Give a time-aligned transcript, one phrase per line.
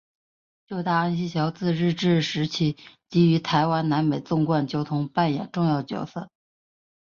[0.65, 2.75] 旧大安溪桥自日治时期
[3.07, 6.31] 即于台湾南北纵贯交通扮演重要角色。